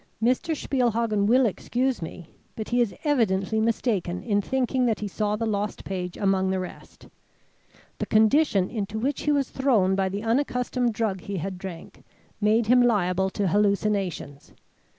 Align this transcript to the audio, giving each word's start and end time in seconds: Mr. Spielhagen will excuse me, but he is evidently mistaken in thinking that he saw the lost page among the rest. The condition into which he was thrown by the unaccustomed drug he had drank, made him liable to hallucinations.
Mr. 0.19 0.55
Spielhagen 0.55 1.27
will 1.27 1.45
excuse 1.45 2.01
me, 2.01 2.25
but 2.55 2.69
he 2.69 2.81
is 2.81 2.91
evidently 3.03 3.61
mistaken 3.61 4.23
in 4.23 4.41
thinking 4.41 4.83
that 4.87 4.99
he 4.99 5.07
saw 5.07 5.35
the 5.35 5.45
lost 5.45 5.85
page 5.85 6.17
among 6.17 6.49
the 6.49 6.57
rest. 6.59 7.05
The 7.99 8.07
condition 8.07 8.67
into 8.71 8.97
which 8.97 9.21
he 9.21 9.31
was 9.31 9.49
thrown 9.51 9.93
by 9.93 10.09
the 10.09 10.23
unaccustomed 10.23 10.91
drug 10.95 11.21
he 11.21 11.37
had 11.37 11.59
drank, 11.59 12.03
made 12.41 12.65
him 12.65 12.81
liable 12.81 13.29
to 13.29 13.47
hallucinations. 13.49 14.53